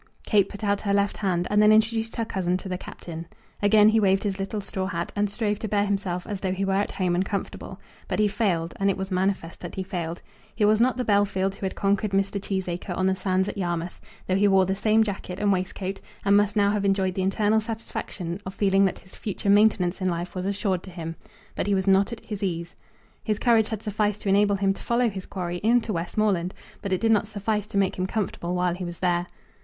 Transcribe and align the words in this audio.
Kate 0.25 0.49
put 0.49 0.63
out 0.63 0.81
her 0.81 0.95
left 0.95 1.17
hand, 1.17 1.47
and 1.51 1.61
then 1.61 1.71
introduced 1.71 2.15
her 2.15 2.25
cousin 2.25 2.57
to 2.57 2.67
the 2.67 2.75
Captain. 2.75 3.27
Again 3.61 3.87
he 3.89 3.99
waved 3.99 4.23
his 4.23 4.39
little 4.39 4.59
straw 4.59 4.87
hat, 4.87 5.11
and 5.15 5.29
strove 5.29 5.59
to 5.59 5.67
bear 5.67 5.85
himself 5.85 6.25
as 6.25 6.39
though 6.39 6.51
he 6.53 6.65
were 6.65 6.73
at 6.73 6.93
home 6.93 7.13
and 7.13 7.23
comfortable. 7.23 7.79
But 8.07 8.17
he 8.17 8.27
failed, 8.27 8.73
and 8.79 8.89
it 8.89 8.97
was 8.97 9.11
manifest 9.11 9.59
that 9.59 9.75
he 9.75 9.83
failed. 9.83 10.19
He 10.55 10.65
was 10.65 10.81
not 10.81 10.97
the 10.97 11.05
Bellfield 11.05 11.53
who 11.53 11.67
had 11.67 11.75
conquered 11.75 12.13
Mr. 12.13 12.41
Cheesacre 12.41 12.97
on 12.97 13.05
the 13.05 13.15
sands 13.15 13.47
at 13.47 13.59
Yarmouth, 13.59 14.01
though 14.25 14.35
he 14.35 14.47
wore 14.47 14.65
the 14.65 14.75
same 14.75 15.03
jacket 15.03 15.39
and 15.39 15.51
waistcoat, 15.53 15.99
and 16.25 16.35
must 16.35 16.55
now 16.55 16.71
have 16.71 16.83
enjoyed 16.83 17.13
the 17.13 17.21
internal 17.21 17.61
satisfaction 17.61 18.41
of 18.43 18.55
feeling 18.55 18.85
that 18.85 18.97
his 18.97 19.13
future 19.15 19.51
maintenance 19.51 20.01
in 20.01 20.09
life 20.09 20.33
was 20.33 20.47
assured 20.47 20.81
to 20.81 20.89
him. 20.89 21.15
But 21.55 21.67
he 21.67 21.75
was 21.75 21.85
not 21.85 22.11
at 22.11 22.25
his 22.25 22.41
ease. 22.41 22.73
His 23.23 23.37
courage 23.37 23.67
had 23.69 23.83
sufficed 23.83 24.21
to 24.21 24.29
enable 24.29 24.55
him 24.55 24.73
to 24.73 24.81
follow 24.81 25.09
his 25.11 25.27
quarry 25.27 25.57
into 25.57 25.93
Westmoreland, 25.93 26.55
but 26.81 26.91
it 26.91 27.01
did 27.01 27.11
not 27.11 27.27
suffice 27.27 27.67
to 27.67 27.77
make 27.77 27.97
him 27.99 28.07
comfortable 28.07 28.55
while 28.55 28.73
he 28.73 28.83
was 28.83 28.97
there. 28.97 29.27